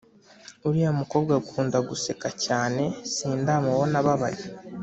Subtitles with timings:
[0.67, 4.43] uriya mukobwa akunda guseka cyane sindamubona ababaye